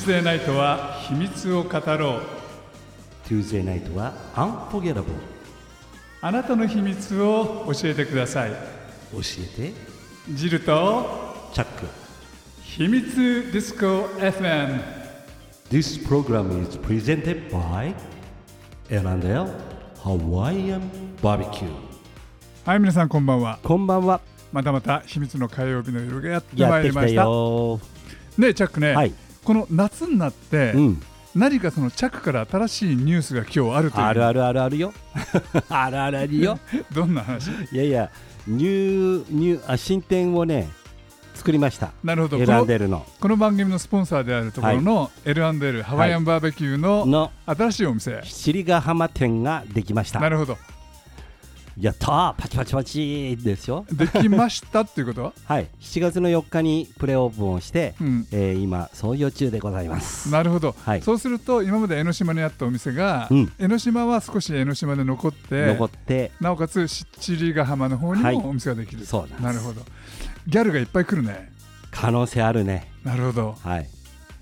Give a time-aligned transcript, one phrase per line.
[0.00, 3.28] Tuesday ナイトは秘密を語ろう。
[3.28, 5.04] Tuesday ナイトは Unforgettable
[6.22, 8.50] あなたの秘密を教えてください。
[9.12, 9.18] 教
[9.58, 9.74] えて。
[10.30, 11.86] ジルとチャック。
[12.62, 13.14] 秘密
[13.52, 14.80] ディスコ FM
[15.70, 17.94] This program is presented by
[18.88, 19.48] L&L
[20.02, 20.80] Hawaiian
[21.20, 21.68] Barbecue
[22.64, 23.58] はい皆さんこんばんは。
[23.62, 24.22] こんばんは。
[24.50, 27.22] またまた秘密の火曜日の夜がやってまいりました。
[27.24, 27.78] よ。
[28.38, 29.12] ねチャックね、はい
[29.44, 31.02] この夏になって、うん。
[31.34, 34.04] 何かそのチャックから新しいニュースが今日あるという。
[34.04, 34.92] あるあるあるあるよ。
[35.68, 36.58] あるあるあるよ。
[36.92, 37.50] どんな話？
[37.72, 38.10] いやいや
[38.46, 40.68] ニューニューあ新店をね
[41.34, 41.92] 作りました。
[42.02, 42.38] なるほど。
[42.38, 42.62] この。
[42.64, 50.18] L&L のこの番組のスポンサーであるところの L&L ハワイアンバーベキューのの新しいお店、七里ヶ浜店ができました。
[50.18, 50.58] なるほど
[51.80, 53.86] やったーパチパチパチですよ。
[53.90, 55.22] できましたっていうこと？
[55.24, 55.68] は、 はい。
[55.80, 60.30] 7月の4日にプレオープンをして、うん、えー今創業中でございます。
[60.30, 61.02] なるほど、はい。
[61.02, 63.52] そうすると今まで江ノ島にあったお店が、うん。
[63.58, 68.36] 江ノ島は少し江ノ島で残って残ってなおかつ七里ヶ浜の方にはい。
[68.36, 69.42] もお店ができる、そうなんです。
[69.42, 69.80] なるほど。
[70.46, 71.50] ギャルがいっぱい来るね。
[71.90, 72.88] 可能性あるね。
[73.04, 73.56] なるほど。
[73.62, 73.88] はい。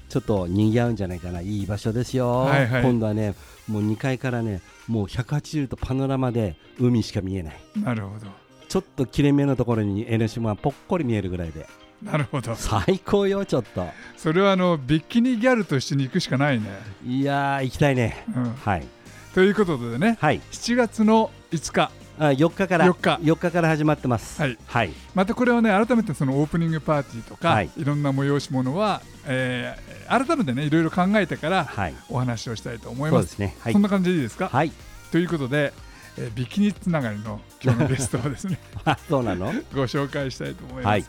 [0.09, 1.41] ちょっと賑わうんじゃないかな。
[1.41, 2.83] いい場所ですよ、はいはい。
[2.83, 3.34] 今度はね
[3.69, 7.61] もう2階からねもう180度パノラマで海しか見えない。
[7.77, 8.27] なるほど。
[8.69, 11.66] ちょっと切れ目のところに江ノ島がぽっこり見えるぐらいで。
[12.02, 12.55] なるほど。
[12.55, 13.86] 最高よちょっと。
[14.16, 16.66] それはあのビキニギャルとしてに行くしかないね、
[17.05, 18.25] いやー行きたいね。
[18.36, 18.86] うん、はい。
[19.34, 20.41] ということでねはい。
[20.53, 23.50] 7月の5日あ4日から4日。
[23.50, 24.41] から始まってます。
[24.41, 24.58] はい。
[24.66, 24.91] はい。
[25.14, 27.70] またこれをね改めてそのオープニングパーティーとか、はい。
[27.77, 31.94] い、ろんな催し物は、えー改めてねいろいろ考えてからはい。
[32.08, 33.56] お話をしたいと思いそうまですすね。
[33.60, 33.72] はい。
[33.75, 34.72] そんな感じでいいですか、はい。
[35.12, 35.72] ということで、
[36.16, 39.53] えービキニつながりの今日のゲストをですね あそうなの？
[39.75, 41.04] ご紹介したいと思います、はい。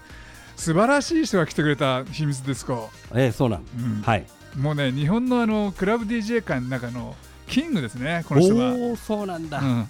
[0.57, 3.63] 素晴らしい人が来てくれた秘密ですこえー、そうなの。
[3.78, 4.01] うん。
[4.01, 4.25] はい。
[4.57, 7.16] もうね日本のあのクラブ DJ 界の中の
[7.47, 9.89] キングですねこの人は、おおそうなんだ、うん、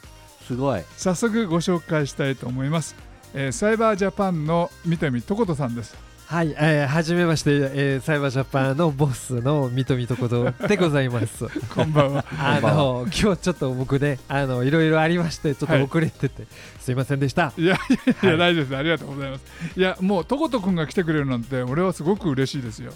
[0.50, 0.82] すごい。
[0.98, 2.96] 早速ご紹介したいと思います、
[3.36, 5.96] えーサイバージャパンの三富とことさんです。
[6.26, 11.46] はい、えー、はじめまして、えー、サイバージャパンのボスの三富とことでございます。
[11.76, 12.26] こんばんは。
[12.40, 16.48] あの今日ちょっと僕ね、あのいろいろありましてちょっと遅れてて、
[16.80, 17.54] すいませんでした。
[17.56, 18.38] いやいやいや、はい。
[18.40, 18.76] 大丈夫です。
[18.76, 19.44] ありがとうございます。
[19.78, 22.92] いやもうとことくんが来てくれるなんて俺はすごく嬉しいですよ。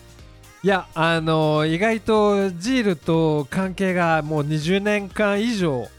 [0.63, 5.89] いや、あの意外とジールと関係がもう20年間以上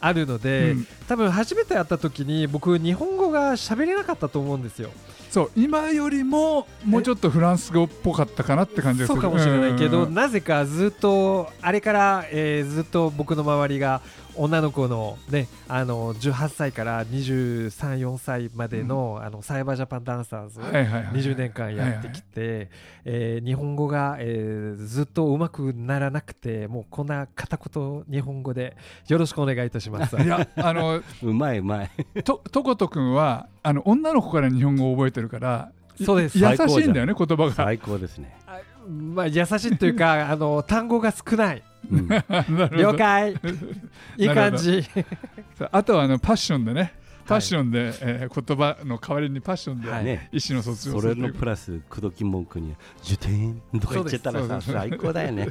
[0.00, 0.86] あるので、うん。
[1.08, 4.90] 多分初めて会った時に僕日本語が喋れなかったと思うんですよ。
[5.30, 9.12] そう今よりももうちょっとフランス語っぽかったかなって感じがす。
[9.14, 10.14] るそうかもしれないけど、うん。
[10.14, 14.00] なぜかずっとあれから、えーずっと僕の周りが
[14.38, 21.04] 女の子のねあの18歳から234歳までの,、あのサイバージャパンダンサーズをはいはいはい。
[21.14, 22.70] 20年間やってきて、
[23.04, 28.76] えー日本語が、えーずっとうまくならなくてもうこんな片言日本語で
[29.08, 30.16] よろしくお願いいたします。
[30.16, 31.90] いやあの うまいうまい。
[32.24, 36.38] ととことくんはあの女の子から日本語を覚えてるからいそうです。
[36.38, 37.52] 優しいんだよね言葉が。
[37.52, 42.08] 最高ですね、あまあ、優しいというかあの単語が少ないうん、
[42.76, 43.32] 了解。
[44.16, 44.82] いい感じ。
[45.54, 46.94] さあとはあのパッションでね。
[47.26, 50.04] パッションで、えー言葉の代わりにパッションで、はい。
[50.04, 51.22] ね意思の疎通をそれする。
[51.22, 52.74] というのプラス口説き文句に
[53.04, 54.72] 「受験」とか言っちゃったらさそうです。
[54.72, 55.48] 最高だよね。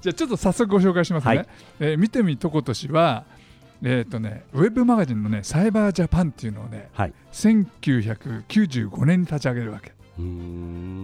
[0.00, 1.48] じゃあちょっと早速ご紹介しますね、はい。
[1.80, 3.24] えー見てみとことしは
[3.82, 7.12] えっ、とねウェブマガジンのねサイバージャパンっていうのをねはい。
[7.32, 9.92] 1995年に立ち上げるわけ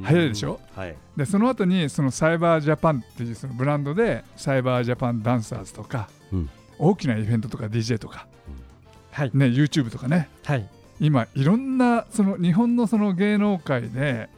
[0.05, 0.61] 早いでしょ？
[0.75, 0.97] はい。
[1.17, 6.51] でその後にそのサイバージャパンっていうそのブランドでサイバージャパンダンサーズとか、うん。
[6.79, 8.27] 大きなイベントとか DJ とか、
[9.11, 9.31] はい。
[9.33, 10.29] ね、YouTube とかね。
[10.45, 10.69] はい。
[11.01, 14.29] 今いろんなその日本のその芸能界で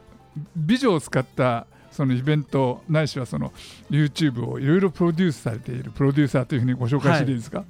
[0.57, 3.53] 美女を使ったそのイベントないしはその
[3.91, 7.65] YouTube をいろいろプロデュースされているプロデューサーというふうにご紹介していいですか、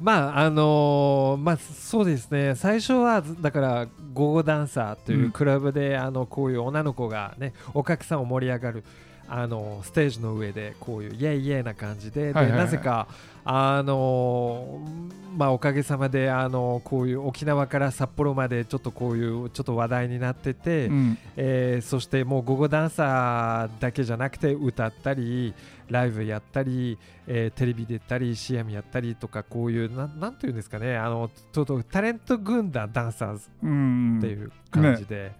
[0.00, 2.54] まああのーまあそうですね。
[2.54, 5.30] 最初はずだからゴーダンサーといううん。
[5.32, 8.84] クラブで、あのこういう女の子がねお客さんを盛り上がる
[9.28, 13.06] あのステージの上でこういうイエイイエイな感じで,で、なぜか
[13.44, 21.18] あのーまあおかげさまであのこういう沖縄から札幌までちょっとこういうちょっと話題になってて、うん。
[21.36, 25.54] えーそしてもうゴゴダンサーだけじゃなくて歌ったり
[25.88, 34.18] ライブやったり、えーテレビ出たり CM やったりとかこういうなんなんていうんですかねあのちょっとタレント軍団ダンサーズうん。
[34.18, 35.32] っていう感じで、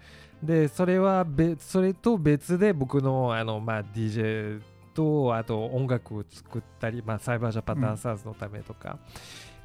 [0.42, 4.60] でそれは別それと別で僕のあの、まあ、DJ
[4.94, 8.98] とあと音楽を作ったり、まあ、サイバージャパンダンサーズのためとか、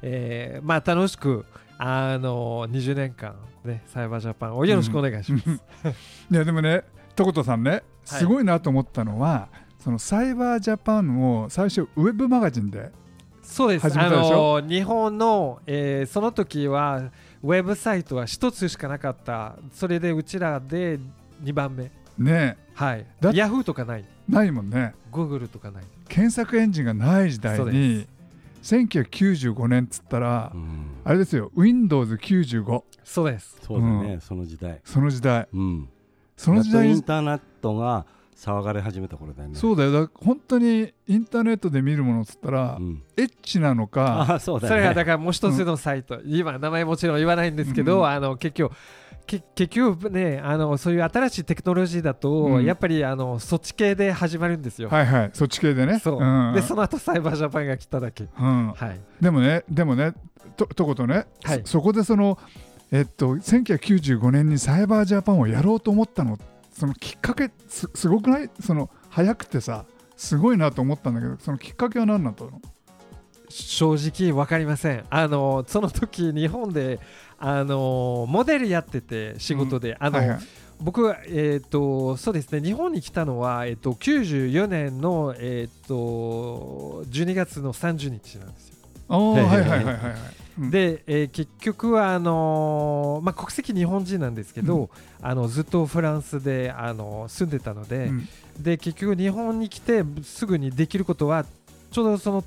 [0.02, 1.44] えーまあ、楽しく
[1.78, 3.34] あの20年間、
[3.64, 5.50] ね、サイバージャパンをよろしくお願いします。
[5.50, 6.82] いやでもね
[7.16, 9.48] とことさんねすごいなと思ったのは、
[9.78, 12.90] そのサイバージャパンを最初ウェブマガジンで
[13.42, 13.82] そうです。
[13.82, 14.58] 始めたでしょ？
[14.58, 17.10] あの日本の、えーその時は
[17.44, 19.56] ウェブサイトは一つしかなかった。
[19.70, 20.98] それでうちらで
[21.42, 21.90] 2番目。
[22.16, 23.06] ねはい。
[23.20, 24.04] だヤフーとかない。
[24.26, 24.94] ないもんね。
[25.12, 25.84] グーグルとかない。
[26.08, 28.06] 検索エンジンがない時代そうに
[28.62, 30.86] 1995年っつったら、うん。
[31.04, 31.52] あれですよ。
[31.54, 33.58] Windows95 そうです。
[33.60, 34.80] そうだね、うその時代。
[34.82, 35.46] その時代。
[35.52, 35.88] うん。
[36.38, 38.06] その時代インターネットが
[38.36, 39.54] 騒がれ始めた頃だよね。
[39.54, 39.92] そうだよ。
[39.92, 43.02] だ本当にインターネットで見るものっつったら、うん。
[43.16, 44.80] エッチなのかそうだよね。
[44.80, 48.74] それがだからもう一つのサイト、今名前もちろん言わないんですけど、うんあの結局
[49.26, 52.64] け結局ねあのそういう新しいテクノロジーだと、うん。
[52.64, 55.30] やっぱりあのそっち系で始まるんですよ、はいはい。
[55.32, 56.00] そっち系でね。
[56.00, 56.52] そう、ん。
[56.54, 58.24] でその後サイバージャパンが来ただけ。
[58.24, 59.00] うん、はい。
[59.20, 60.12] でもねでもね
[60.56, 61.62] ととことね、はい。
[61.64, 62.38] そそこでその
[62.90, 66.38] えっと1995年にサイバージャパンをやろうと思ったの
[66.74, 68.50] そのきっかけすすごくない？
[68.60, 69.84] その早くてさ
[70.16, 72.60] すごいなと思ったんだけどそのきっかけは何だったの？
[73.48, 75.04] 正直分かりません。
[75.10, 76.98] あのその時日本で
[77.38, 80.38] あのモデルやってて仕事で、あの、はいはい。
[80.80, 82.60] 僕は、えー、とそうですね。
[82.60, 88.76] 日本に来たのは、えー、と94年の、えー、と12月の30日なんですよ。
[89.08, 90.12] おーへへへはいはいはいはいはい。
[90.12, 94.88] う んで、えー結局はあのーまあ、国籍日本人なんですけど、うん。
[95.22, 98.28] あのずっとフランスで、あの住んでたので,、うん。
[98.60, 101.44] で結局日本に来てすぐにできることは
[101.90, 102.44] ちょうどその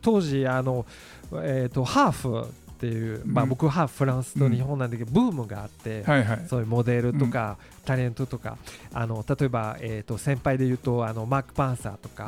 [0.00, 0.86] 当時あの、
[1.34, 6.04] えー、とハーフっていう、まあ、うん僕ハーフフランスと日本なんだけど、ブームがあって、
[6.46, 8.58] そういうモデルとか、タレントとか
[8.92, 12.26] あの例えば、えー、と先輩で言うとあのマーク・パンサーとか、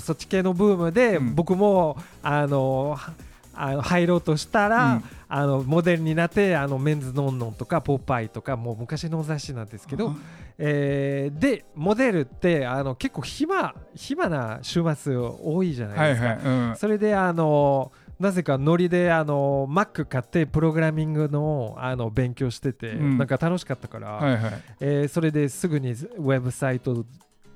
[0.00, 1.34] そっち系のブームで、うん。
[1.34, 3.12] 僕もあのは
[3.56, 5.04] あの入ろうとしたら、うん。
[5.28, 10.14] あのモデルになってあのメンズノンノンとかポッパイとかもう昔の雑誌なんですけど、
[10.56, 16.28] えーでモデルってあの結構暇暇な週末多いじゃないはいですか。
[16.28, 23.18] はいうんそれであのなぜかノリであの Mac 買ってプログラミングのあの勉強してて、うん。
[23.18, 24.62] なんか楽しかったから、はいはい。
[24.80, 27.04] えーそれですぐにウェブサイト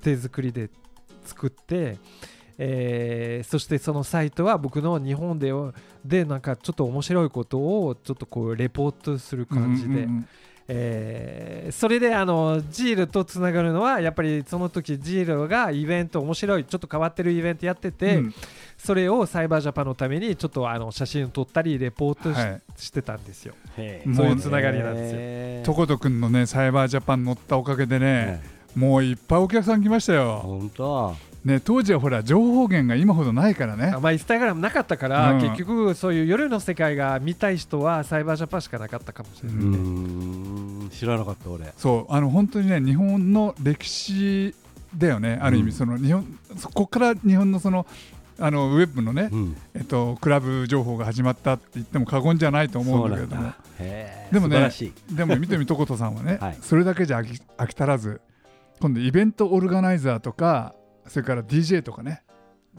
[0.03, 0.69] 手作りで
[1.23, 1.97] 作って、
[2.63, 5.51] えーそしてそのサイトは僕の日本で
[6.05, 10.27] でなんかちょっと面白いことをちょっとこうレポートする感じで、うんうんうん。
[10.67, 18.33] えーそれであのジールとつながるのはやっぱりその時ジールがイベント面白いちょっと変わってるイベントやってて、うん。
[18.77, 22.61] それをサイバージャパンのためにちょっとあの写真を撮ったりレポートし,、はい。
[22.77, 23.55] してたんですよ。
[23.77, 25.19] へそういうつながりなんですよ。
[25.57, 28.43] よとことくんのねサイバージャパン乗ったおかげでね、ね。
[28.75, 31.30] もういっぱいお客さん来ましたよ、本当。
[31.43, 39.57] ね、当時はほら情報源が今ほどないからねあまあ、インスタグラムなかったから、うん結局そういう夜の世界が見たい人はサイバージャパンしかなかったかもしれない。
[39.57, 40.89] うーん。
[40.91, 41.73] 知らなかった俺。
[41.77, 44.53] そうあの本当にね日本の歴史
[44.95, 47.87] だよねある意味うんその日本、そこから日本のその
[48.39, 49.57] あのウェブのね、うん。
[49.73, 53.53] えっと、クラブ情報が始まったって言っても過言じゃないと思うんだけれども
[54.31, 55.15] でもね素晴らしい。
[55.15, 58.21] でも見てみとことさんはね、 はいそれだけじゃ飽き飽き足らず
[58.79, 60.75] 今度イベントオルガナイザーとか
[61.11, 62.23] それから DJ とかね。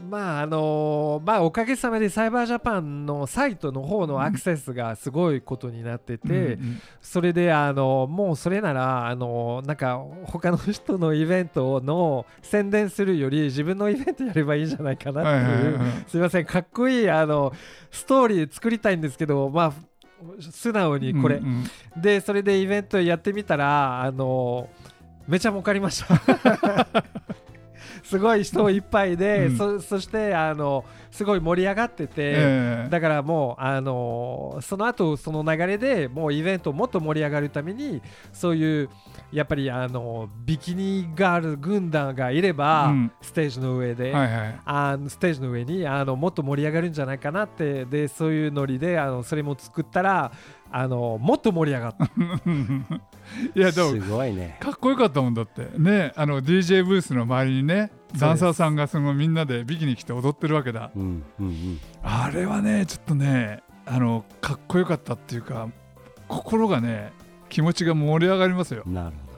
[0.08, 16.46] まああのーまあおかげさまでサイバージャパンのサイトの方のアクセスがすごいことになってて、うんそれであのもうそれならあのなんか他の人のイベントの宣伝するより自分のイベントやればいいんじゃないかなはいっていう、すいません。
[16.46, 17.52] かっこいいあの
[17.90, 19.72] ストーリー作りたいんですけどまあ
[20.40, 21.64] 素直にこれ、うん
[21.96, 22.00] うん。
[22.00, 24.70] でそれでイベントやってみたらあの
[25.28, 26.86] めちゃ儲かりました
[28.02, 29.56] すごい人いっぱいで、うん。
[29.56, 32.88] そそしてあのすごい盛り上がってて、ええ。
[32.90, 38.90] だからもうあのその後その流れでもうイベントをもっと盛り上がるためにそういう
[39.32, 43.12] やっぱりあのビキニガール軍団がいれば、うん。
[43.20, 44.60] ステージの上で、はいはい。
[44.64, 50.32] あのステージの上にあのもっと盛り上がるんじゃないかなってでそういうノリであのそれも作ったら
[50.74, 52.04] あのもっと盛り上がった
[53.54, 54.56] いやでもすごいね。
[54.60, 61.80] かっこよかったもんだってねあの DJ ブースの周りにねダンサーさんがそのみんなでビキニ着て踊ってるわけだうんうんうん。
[62.02, 65.68] あれはねちょっとねあのかっこよかったっていうか
[66.28, 67.12] 心がね
[67.48, 69.32] 気持ちが盛り上がりますよなるほ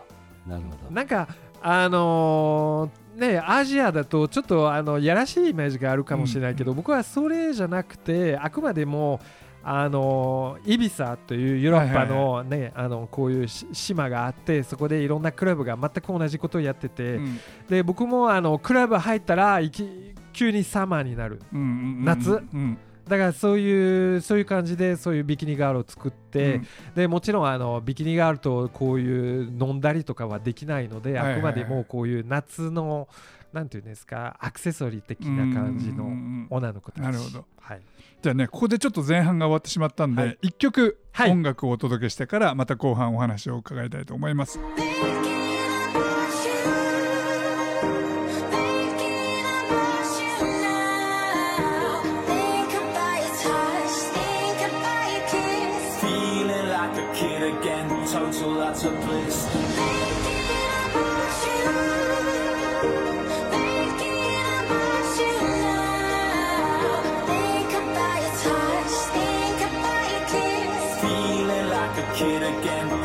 [0.49, 0.55] ど。
[0.55, 0.95] なるほど。
[0.95, 1.29] なんか
[1.63, 9.21] あのーねアジアだとちょっとあのやらしいイメージがあるかもしれないけど、僕はそれじゃなくてあくまでも
[9.67, 17.41] あのイビサというヨーロッパのね、あのこういうし島があってそこでいろんなクラブが全く同じことをやってて、うん。
[17.69, 21.71] で僕もあのクラブ入ったらいき急にサマーになるうんうんう
[22.03, 22.31] ん夏。
[22.31, 22.79] うん。
[23.09, 26.67] だからそういうそういう感じでそういうビキニガールを作って、うん。
[26.95, 31.39] でもちろんあのビキニガールとこういう飲んだりとかはできないので、はいはいはい。
[31.39, 33.09] あくまでもこういう夏の
[33.55, 36.07] なんていうんですかアクセサリー的な感じの
[36.51, 37.03] 女の子たち。
[37.03, 37.45] なるほど。
[37.61, 37.81] はい、
[38.25, 40.39] じゃあねここでちょっと前半が終わってしまったんで、はい。
[40.41, 41.31] 一曲はい。
[41.31, 44.59] 音楽をお届けしてからまた後半お話を伺いたいと思います。
[44.59, 45.34] Feeling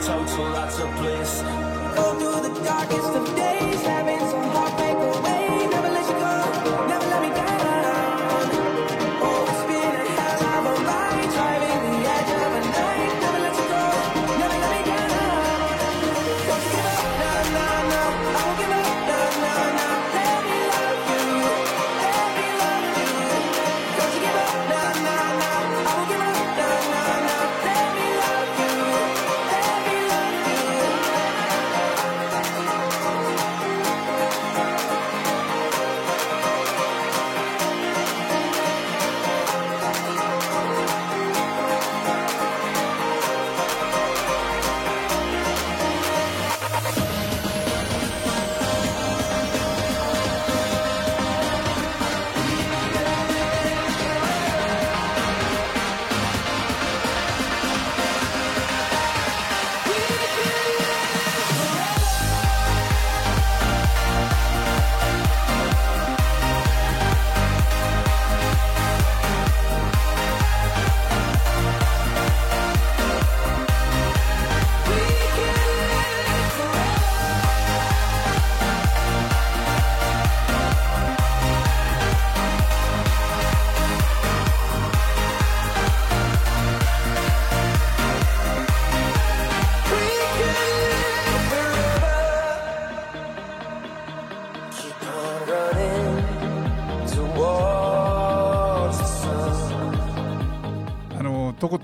[0.10, 1.42] total lots of bliss.
[1.96, 3.82] Go through the darkest of days,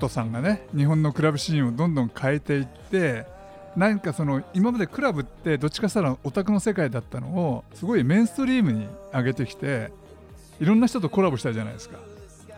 [0.08, 3.26] さんがね日本のクラブシーンをどんどん変えていって
[3.76, 9.92] なんかその今までクラブってどっちかしたらオタクの世界だったのをすごいメインストリームに上げてきて
[10.60, 11.98] いろんな人とコラボしたじゃないですか。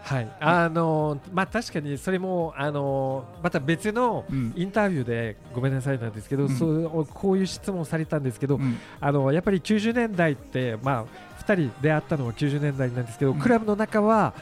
[0.09, 4.55] はい、あのまあ確かにそれもあのまた別のうん。
[4.57, 6.49] インタビューでごめんなさいなんですけど、うん。
[6.57, 8.79] そうこういう質問されたんですけど、うん。
[9.01, 14.33] あのやっぱり90年代って、まあ、2人出会ったのは90年代なんですけど、うんクラブの中は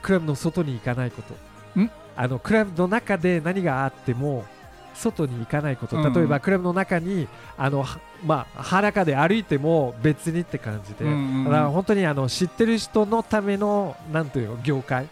[0.00, 1.34] クラブの外に行かないこと。
[1.34, 1.36] ん
[2.16, 4.44] あのクラブの中で何があっても
[4.94, 6.12] 外に行かないこと、うん。
[6.12, 15.06] 例えばクラブの中にあの、はまあ、裸で歩いても別にって感じで、だから本当にあの知ってる人のためのなんというの業界。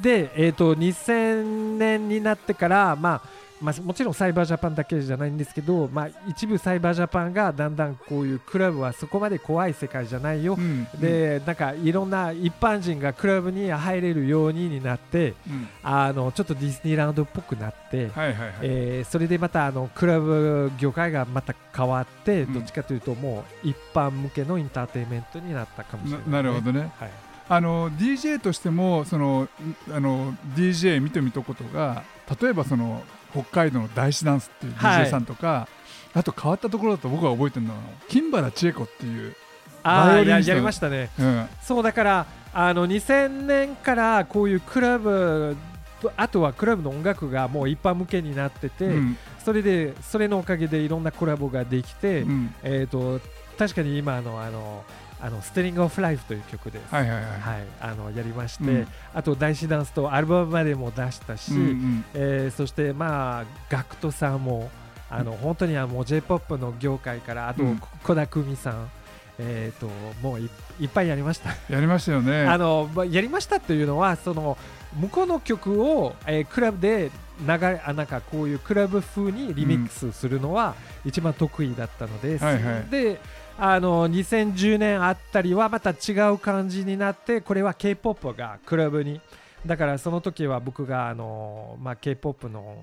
[0.00, 15.68] で、えー、と2000年になってから、まあまあ、もちろんサイバージャパンだけじゃないんですけど、まあ、一部サイバージャパンがだんだんこういうクラブはそこまで怖い世界じゃないよ、うんでなんかいろんな一般人がクラブに入れるようにになってうん。
[15.82, 22.54] あのちょっとディズニーランドっぽくなって、はいはいはい、えーそれでまたあのクラブ業界がまた変わって、うん。
[22.54, 26.92] どっちかというともう一般向けのエンターテインメントになったかもしれない、ななるほどね。
[26.98, 27.10] はい。
[27.48, 29.48] あの DJ としてもそのん
[29.90, 32.02] あの DJ 見てみとことが
[32.40, 35.06] 例えばその北海道の大師ダンスっていうはい。
[35.06, 35.68] DJ さんとか、
[36.14, 39.34] あと変わったところだと僕は覚えてるのは金原千恵子っていう、
[39.82, 41.10] あバイオリニストーややりましたね。
[41.18, 41.48] うん。
[41.62, 45.56] そうだからあの2000年からこういうクラブ
[46.00, 49.16] とあとはクラブの音楽がもう一般向けになってて、うん。
[49.42, 52.54] それでそれのおかげでいろんなコラボができて、うん。
[52.62, 53.20] えー、と
[53.58, 54.84] 確かに今あのあの
[55.22, 58.88] あのステリング・オフ・ライフという曲です、はいはいはい、はい、あのやりまして、うん。
[59.14, 62.04] あと大師ダンスとアルバムまでも出したし、うんうん。
[62.14, 64.68] えーそしてまあガクトさんも
[65.08, 67.80] あの本当にあの J−POP の業界からあとうん。
[68.02, 68.90] 小田久美さん、
[69.38, 69.88] えー、と
[70.22, 70.50] もうい
[70.80, 71.50] いっぱいやりました。
[71.72, 72.42] やりましたよね。
[72.50, 74.58] あのまあやりましたというのはその
[74.98, 77.12] 向こうの曲を、えークラブで
[77.46, 80.74] 流れあなんかこういうクラブ風にリミックスするのは
[81.04, 82.90] 一番得意だったので、はいはい。
[82.90, 83.20] で
[83.58, 89.20] あの2010年あったりはまた違う感じになってこれは K-POP がクラブに。
[89.64, 92.78] だからその時は僕があの、まあ、K-POP の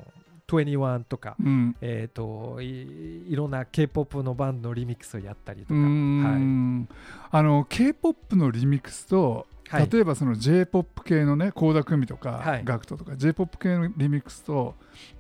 [0.48, 1.76] 21とか、うん。
[1.82, 5.84] えー、といいろんな K-POP のバンドのリミックスをやったりとうか、はい。
[5.86, 6.88] ん
[7.32, 9.90] あの K-POP のリミックスとはい。
[9.90, 12.64] 例えばその j p o p 系のね倖田來未とか、はい。
[12.64, 14.76] ガクトとか j p o p 系のリミックスと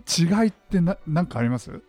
[0.07, 1.81] 違いってななんかあります？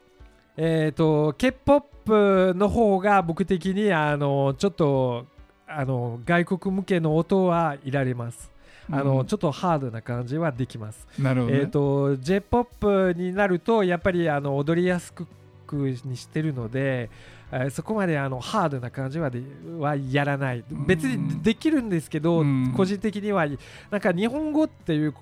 [0.57, 5.26] えっ、と K-POP の方が僕的にあのちょっと
[5.66, 8.50] あの外国向けの音はいられます。
[8.90, 11.07] あの、うんちょっとハードな感じはできます。
[11.19, 15.26] なるほど、ねえっ、と J-POP になるとやっぱりあの踊りやすく
[15.73, 17.09] にしてるので、
[17.52, 19.42] えーそこまであのハードな感じはで
[19.78, 20.64] はやらない。
[20.87, 23.47] 別にできるんですけど、うん個人的には
[23.90, 25.14] なんか日本語っていう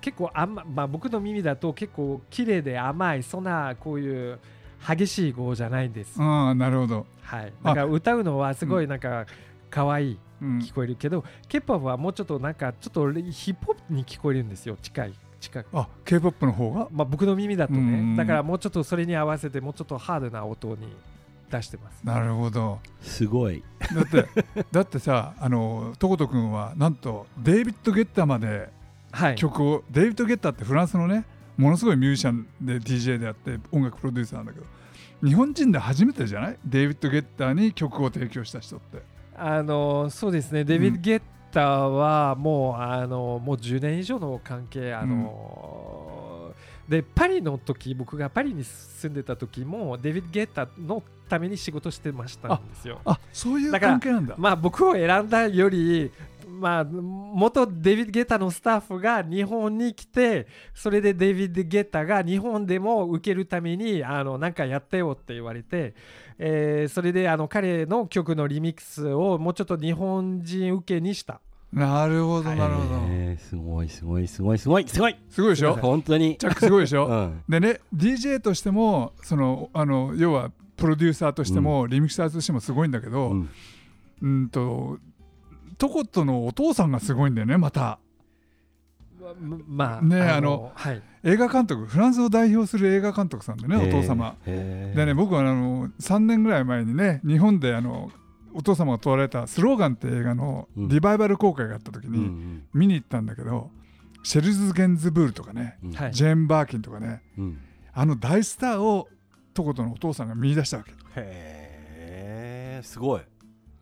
[0.00, 4.38] 結構甘、まあ、僕の耳だと結構綺麗で甘いそんなこういう
[4.86, 6.20] 激しい語じゃないんです。
[6.20, 7.52] ああなるほど、はい。
[7.62, 9.26] あだから歌うのはすごいなんか
[9.70, 14.76] 可愛いうん聞こえるけど、K-POP はもうちょっとなんかちょっとヒップホップに聞こえるんですよ。
[14.82, 15.66] 近い近く。
[15.72, 16.88] あ k p o p の方が？
[16.90, 20.94] まあ僕の耳だとね、うんだからもうちょっとそれに合わせてもうちょっとハードな音に
[21.50, 22.02] 出してます。
[22.04, 23.62] なるほどすごい
[23.94, 24.26] だって
[24.72, 28.68] だってさあのトコト君はなんとデイビッド・ゲッターまで
[29.12, 29.34] はい。
[29.36, 31.24] 曲を、デイビッド・ゲッターってフランスのね
[31.56, 34.66] ものすごいミュージシャンで DJ であって音楽プロデューサーなんだけど
[35.26, 36.58] 日本人で初めてじゃない？
[36.64, 39.02] デイビッド・ゲッターに曲を提供した人って。
[39.38, 41.22] あのそうですね、デビッド・ゲッ
[41.52, 46.52] ターはもう,、あのもう10年以上の関係、あの
[46.88, 53.00] でパリの時僕がパリに住んでた時もデビッド・ゲッターのために仕事してましたんですよ。
[53.04, 54.34] あそういう関係なんだ。
[54.38, 56.10] まあ僕を選んだより、
[56.48, 65.94] まあ、元デビッド・ゲッターのスタッフが日本に来てそれでデビッド・ゲッターが日本でも受けるためにあのなんかやってよって言われて、
[66.38, 71.40] えーそれであの彼の曲のリミックスをもうちょっと日本人受けにした。
[71.72, 75.16] なるほどなるほど、えーすごいすごいすごいすごいすごい。
[75.28, 75.74] すごいでしょ？
[75.74, 76.36] 本当に。
[76.38, 77.42] チャックすごいでしょ、うん。
[77.48, 83.50] でね DJ としてもそのあの要はプロデューサーとしても、リミキサーとしてもすごいんだけど、うん。
[84.22, 84.98] うんと
[85.78, 87.98] トコトのお父さんがすごいんだよねまた。
[89.66, 94.36] まあ、ねあのはい、映画監督フランスを代表する映画監督さんでね、お父様。
[94.44, 98.10] でね僕はあの3年ぐらい前にね日本であの
[98.54, 100.88] お父様が撮られた「スローガン」って映画のうん。
[100.88, 103.70] リバイバル公開があった時うんに見に行ったんだけど、
[104.22, 105.78] シェルズ・ゲンズブールとかね、
[106.12, 107.58] ジェーン・バーキンとかねうん。
[107.92, 109.08] あの大スターを
[109.54, 110.92] トコトのお父さんが見出したわけ。
[111.16, 113.22] へえすごい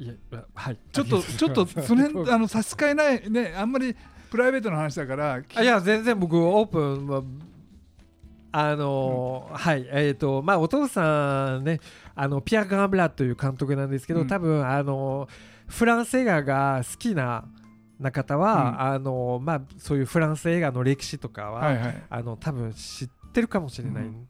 [0.05, 3.97] いやはい、ちょっとちょっとその辺ああの差し支えないねあんまり
[4.31, 7.23] プライベートの話だからあいや全然僕オープンは
[8.57, 9.89] あのーはい。
[9.91, 11.81] えっ、とまあお父さんね
[12.15, 14.29] あのピア・ガンブラという監督なんですけど、うん。
[14.29, 15.29] 多分あの
[15.67, 17.47] フランス映画が好きな
[17.99, 18.81] な方は、うん。
[18.81, 22.03] あのまあそういうフランス映画の歴史とかは、はいはい。
[22.09, 24.29] あの多分知ってるかもしれない、うん。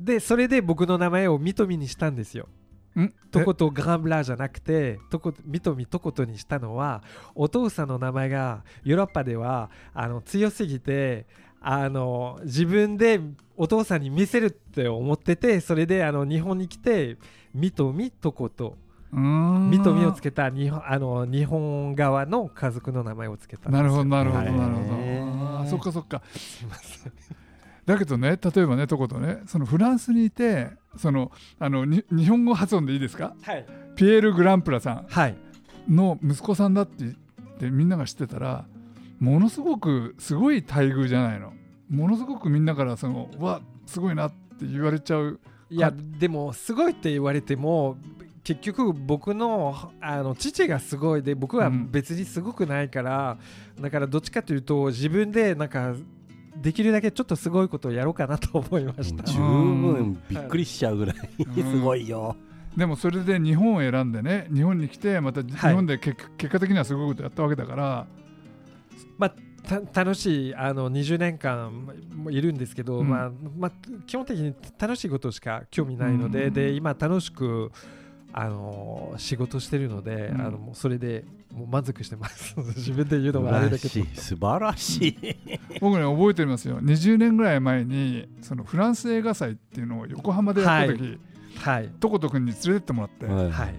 [0.00, 2.48] でそれで僕の名前をミトミにしたんですよ
[2.96, 3.14] ん？
[3.30, 7.02] トコとガンブラじゃなくてトコミトミトコトにしたのは
[7.34, 11.26] お父さんの名前がヨーロッパではあの強すぎて
[11.60, 13.20] あの自分で
[13.56, 17.18] お父さんに見せるって思っててそれであの日本に来て
[17.54, 18.76] ミトミトコト。
[19.12, 19.70] うーん。
[19.70, 24.52] ミトミをつけた日本あの日本側の家族の名前をつけたなるほどなるほどはい。
[24.54, 25.66] なるほど。
[25.68, 26.22] そっかそっか
[27.90, 33.34] だけどね例えばねとことねそのフランスにいてそのあのに日本語発音でいいですか？
[33.42, 33.66] はい。
[33.96, 35.36] ピエール・グランプラさんはい。
[35.88, 37.14] の息子さんだって言っ
[37.58, 38.64] てみんなが知ってたら
[39.18, 41.52] ものすごくすごい待遇じゃないの。
[41.90, 47.96] ものすごくみんなからそのうわすごいなって言われちゃういやでもすごいって言われても
[48.42, 51.90] 結局僕のあの父がすごいで僕はうん。
[51.90, 53.38] 別にすごくないから、
[53.80, 55.94] だからどっちかというと自分でなんか
[56.60, 59.24] できるだけちょっとすごいことをやろうかなと思いました。
[59.24, 61.16] 十分びっくりしちゃうぐらい。
[61.46, 62.36] すごいよ。
[62.76, 68.06] でもそれで日本を選んでね日本に来てまた日本で結,、結果的にはすごいことやったわけだから。
[69.62, 73.08] た楽しいあの20年間もいるんですけど、うん。
[73.08, 73.72] まあまあ、
[74.06, 76.54] 基本的に楽しいことしか興味ないので,、うん。
[76.54, 77.70] で今楽しく
[78.32, 80.40] あの仕事してるので、うん。
[80.40, 82.54] あのもうそれでもう満足してます。
[82.76, 83.88] 自分で言うの素もあれだけど。
[83.88, 85.36] 晴らしい素晴らしい。
[85.80, 86.80] 僕ね覚えてますよ。
[86.80, 91.18] 20年ぐらい前にそのフランス映画祭っていうのを横浜でやった時、
[91.56, 91.88] はい。
[92.00, 93.50] とことくんに連れてってもらって、はい。
[93.50, 93.74] はい。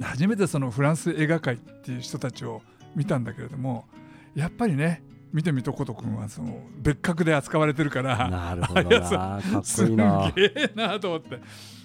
[0.00, 2.62] 初めてそのフランス映画界っていう人たちを
[2.96, 3.86] 見たんだけれども
[4.34, 9.00] やっぱりね見てみとことくんはその別格で扱われてるからなるほどな。
[9.08, 10.30] かっこすんいいな。
[10.34, 11.40] げえなと思って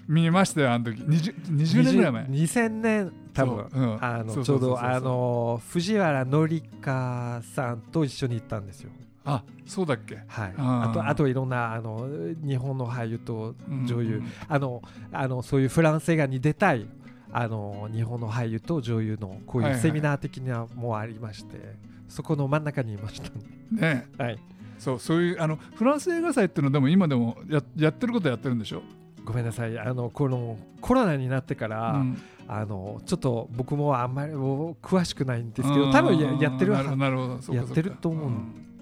[0.08, 1.02] 見ましたよあの時。
[1.02, 2.24] 20, 20年ぐらい前。
[2.24, 3.70] 20 2000年多分。
[3.70, 3.82] そう。
[3.82, 4.04] うん。
[4.04, 8.91] あのちょうどあの藤原紀香さんと一緒に行ったんですよ。
[9.26, 10.24] あそうだっけ。
[10.28, 12.08] はい、あとあといろんなあの
[12.41, 16.88] 日本の俳優と女優、うんあのあのそういうフランス映画に出たい
[17.34, 19.80] あの日本の俳優と女優のこうはいはい。
[19.80, 21.76] いうセミナー的なもありまして、
[22.08, 23.36] そこの真ん中にいましたね。
[23.72, 24.08] ね。
[24.17, 24.39] はい、
[24.80, 28.82] そうそういうあのフランス映画祭っていうのはでも今でもややってることはやってるんでしょ、
[29.28, 29.78] ごめんなさい。
[29.78, 32.22] あのこのコロナになってから、うん。
[32.48, 37.42] あのちょっと僕もあんまりお詳しくないんですけど多分ややってるなるほどなるほど。
[37.42, 38.22] そうかやってると思う。
[38.24, 38.38] そうか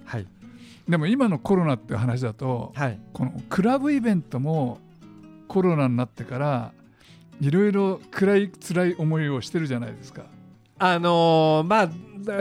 [0.05, 0.21] はい。
[0.21, 0.27] うん
[0.87, 2.99] でも今のコロナっていう話だとはい。
[3.11, 4.77] このクラブイベントも
[5.47, 6.73] コロナになってから
[7.41, 10.25] いろいろ暗い辛い思いをしてるじゃないですか。
[10.77, 11.89] あのーまあ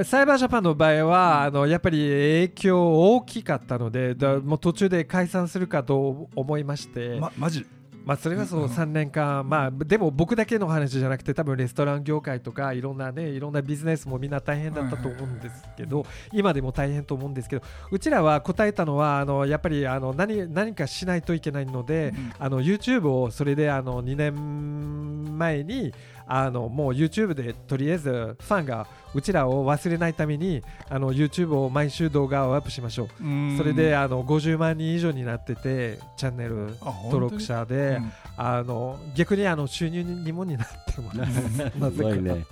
[0.04, 7.66] サイバージャパンの場合はあのやっぱり影響大きかったのでだもう途中で解散するかと思いまして、まマジ？
[8.04, 25.92] まあ、それはそううん3年間、まあ、でも僕だけの話じゃなくて多分レストラン業界とかいろんなねいろんなビジネスもみんな大変だったと思うんですけど今でも大変と思うんですけどうちらは答えたのはあのやっぱりあの何何かしないといけないので、うんあの YouTube をそれであの2年前に
[26.26, 33.24] あのもう YouTube でとりあえずファンがうちらを忘れないためにあの YouTube を毎週動画をアップしましょう。
[33.24, 33.56] うん。
[33.58, 38.12] それであの50万人以上になっててチャンネル登録者で、うん。
[38.36, 41.18] あの逆にあの収入にもになってます。
[41.78, 42.08] なすぜか。
[42.10, 42.46] ごいね。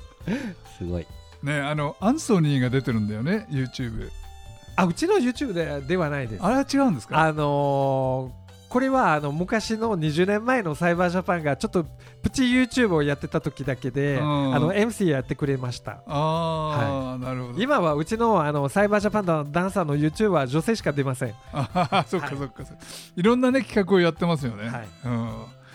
[0.79, 1.07] すごい。
[1.43, 4.09] ねあのアンソニーが出てるんだよね YouTube
[4.77, 6.43] あうちの YouTube でではないです。
[6.45, 7.19] あれは違うんですか？
[7.21, 8.41] あのー
[8.73, 11.85] これはあの昔の20年前のサイバージャパンがちょっと
[12.23, 14.55] プチ YouTube をやってた時だけで、うん。
[14.55, 16.03] あの MC やってくれました。
[16.07, 17.63] ああ、なるほど。
[17.63, 21.35] 今はうちのあのサイバージャパンのダンサーの YouTube は女性しか出ません。
[21.53, 22.83] あははそっかはいそっか、そっか。
[23.15, 24.89] いろんなね企画をやってますよね、はい。
[25.05, 25.31] うん、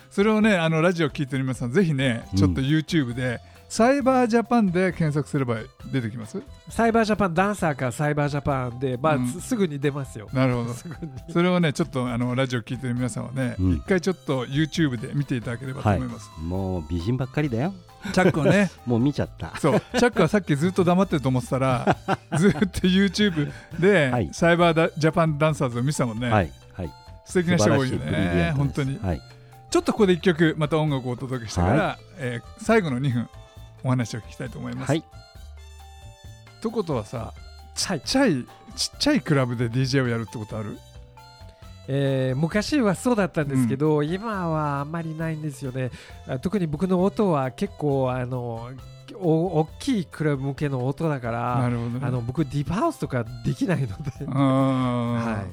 [0.09, 5.57] それをねあのラジオ聞いてる皆さんぜひねうんちょっと YouTube で、サイバージャパンで検索すれば
[5.91, 6.41] 出てきます？
[6.69, 9.27] サイバージャパンダンサーかサイバージャパンで、まあうん。
[9.27, 10.29] すすぐに出ますよ。
[10.31, 10.73] なるほど。
[10.73, 11.11] すぐに。
[11.29, 13.73] それをねちょっとあのラジオ聞いてる皆さんはね、うん。
[13.73, 17.73] 一回ちょっと YouTube で見ていただければと思います、もう美人ばっかりだよ。
[18.13, 18.71] チャックはね。
[18.85, 19.57] もう見ちゃった。
[19.59, 19.79] そう。
[19.79, 21.97] チャックはさっきずっと黙ってると思ってたら
[22.37, 24.29] ずっと YouTube で、はい。
[24.31, 26.51] サイバーダジャパンダンサーズを見てたもんね、はい。
[26.73, 26.91] はい。
[27.25, 28.53] 素敵な人が多いよね。
[28.55, 28.97] 本当に。
[29.03, 29.21] はい。
[29.69, 33.27] ちょっとここで一曲また音楽をお届けしてから、はえー最後の2分
[33.83, 34.89] お話を聞きたいと思います。
[34.89, 35.03] はい
[36.61, 37.33] とことはさ
[37.75, 40.77] ちはいっちゃいちっちゃいクラブで DJ をやるってことある？
[41.87, 45.91] えー昔はそうだったんですけど、今はあんまりないんですよね。
[46.27, 48.71] あ特に僕の音は結構あの
[49.15, 51.99] お大きいクラブ向けの音だから、ね。
[52.01, 53.93] あの僕ディープハウスとかできないので、
[54.25, 55.45] うん は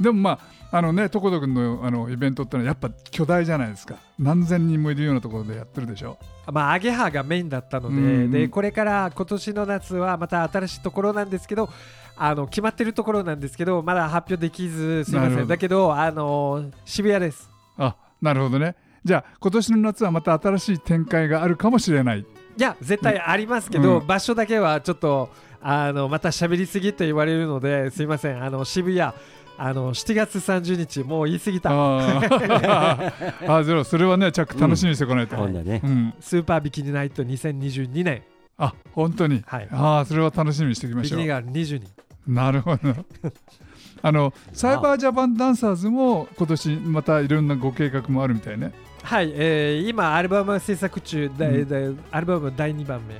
[0.00, 0.02] い。
[0.02, 0.38] でもまあ
[0.76, 3.96] あのねとことくんのあのイベントってのはやっぱ巨大じゃないですか。
[4.18, 6.18] 何千人もいるようなところでやってるでしょ。
[6.52, 11.68] まあ、アゲハがメインだったので,、うんでこれから今年の夏はまた新しいところなんですけど
[12.16, 15.46] あの決まってるところなんですけどまだ発表できずすいません。
[15.46, 17.50] だけどあの渋谷です。
[17.78, 18.76] あなるほどね。
[19.04, 22.20] じゃあ今年の夏はまた新しい展開があるかもしれない。
[22.20, 22.26] い
[22.62, 24.06] や絶対ありますけど、うん。
[24.06, 28.42] 場所だけはちょっとあのまた喋りすぎと言われるのですいません。
[28.42, 29.12] あの渋谷
[29.58, 31.70] あの7月30日もう言い過ぎた。
[31.70, 33.48] あー。
[33.58, 33.84] あゼロ。
[33.84, 35.80] それはねチャック楽しみにしてこないと、今度はね。
[35.82, 36.14] うん。
[36.20, 38.22] スーパービキニナイト2022年。
[38.58, 39.68] あ本当に、はい。
[39.70, 41.18] ああそれは楽しみにしていきましょう。
[41.18, 42.94] ビキニが20人なるほど。
[44.02, 48.72] あのサイバージャパンダンサーズも今年またいろんなご計画もあるみたいね。
[49.02, 51.68] はい、えー今アルバム制作中、だうん。
[51.68, 53.14] だアルバム第2番目、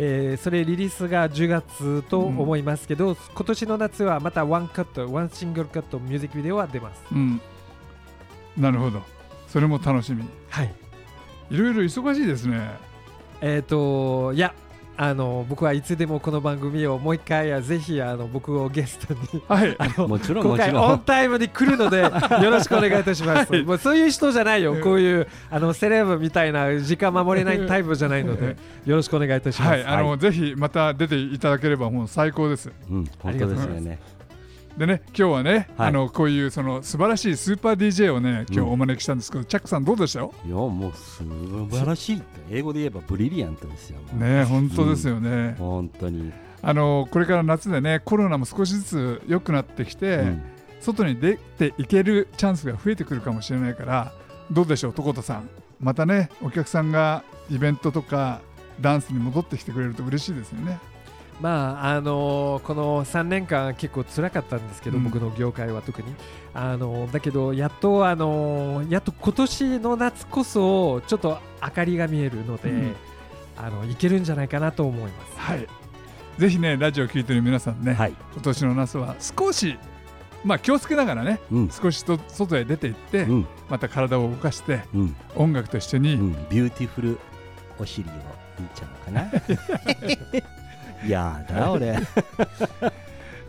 [0.00, 7.02] えーそれリリースが10月と思いますけど、今年の夏はまたワンカットワンシングルカットミュージックビデオは出ます。
[7.12, 7.40] うん。
[8.56, 9.02] なるほど。
[9.48, 10.22] それも楽しみ。
[10.50, 10.72] はい。
[11.50, 12.70] いろいろ忙しいですね。
[13.40, 14.54] えっ、といや
[15.00, 19.76] あの僕はいつでもこの番組をもう一回あぜひあの僕をゲストにはい。
[19.78, 20.92] あのもちろん今回もちろん。
[20.92, 22.00] オンタイムに来るので
[22.42, 23.62] よろしくお願いいたします、はい。
[23.62, 24.80] もうそういう人じゃないよ、うん。
[24.80, 32.72] こういうあのセレブみたいな時間守れないタイプじゃないのでよろしくお願いいたします、はい、あの、ぜひまた出ていただければもう最高です。
[32.90, 34.00] うん本当ですよね
[34.78, 40.32] でね、今日はね、はいあのこういうその素晴らしいスーパー DJ をね、今日お招きしたんですけど、チャックさんどうでしたよ？
[40.46, 41.24] いやもう素
[41.70, 45.56] 晴らしい英語で言えばブリリアントですよね、本当ですよね。
[45.58, 50.42] 本当にあのこれから夏でね、コロナも少しずつ良くなってきて、うん
[50.80, 54.12] 外に出ていけるチャンスが増えてくるかもしれないから、
[54.48, 55.48] どうでしょう、とことさん。
[55.80, 58.42] またね、お客さんがイベントとか
[58.80, 60.78] ダンスに戻ってきてくれると嬉しいですよね。
[61.40, 65.04] まああのこの3年間結構辛かったんですけど、うん。
[65.04, 66.14] 僕の業界は特に。
[66.54, 72.96] あのだけどやっとあのやっと今年の夏こそちょっと明かりが見えるので、うん。
[73.56, 75.36] あのいけるんじゃないかなと思います。
[75.36, 75.66] はい。
[76.38, 78.14] ぜひね、ラジオ聞いてる皆さんね、はい。
[78.32, 79.76] 今年の夏は少し、
[80.44, 81.68] まあ気をつけながらね、うん。
[81.70, 83.46] 少しと外へ出て行って、うん。
[83.68, 85.16] また体を動かして、うん。
[85.34, 86.32] 音楽と一緒に、うん。
[86.48, 87.18] ビューティフル
[87.80, 88.12] お尻を
[88.60, 89.30] 見ちゃうのかな
[91.06, 91.98] やだ 俺。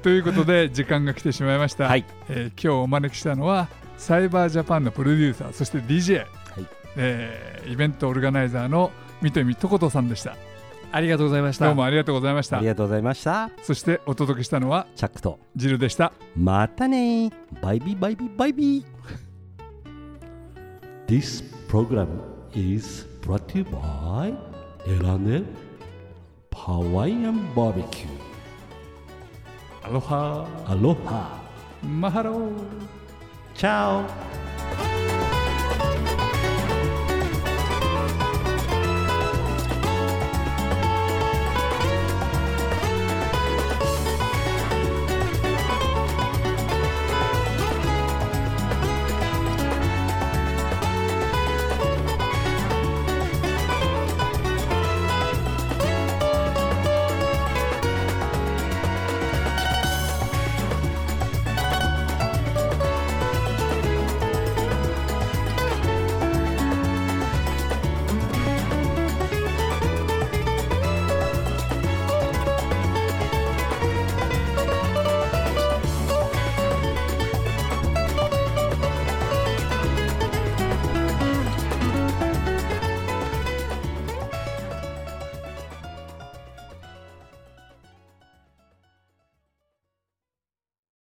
[0.01, 2.05] ということで時間が来てしまいました、はい。
[2.29, 6.27] えー今日お招きしたのはサイバージャパンのプロデューサーそして DJ、はい。
[6.95, 10.35] えーイベントオルガナイザーの三富とことさんでした。
[10.91, 11.65] ありがとうございました。
[11.65, 12.57] どうもありがとうございました。
[12.57, 13.51] ありがとうございました。
[13.61, 15.39] そしてお届けしたのはチャックと。
[15.55, 16.13] ジルでした。
[16.35, 17.29] またね
[17.61, 18.85] バイビーバイビーバイビー。
[21.07, 22.07] This program
[22.53, 24.35] is brought to you by
[24.87, 25.43] エラネ
[26.55, 27.71] ハワイアンバ